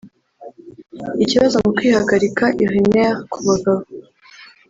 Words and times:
Ikibazo 1.23 1.55
mu 1.63 1.71
kwihagarika 1.77 2.45
(uriner) 2.63 3.11
ku 3.31 3.37
bagabo 3.47 3.83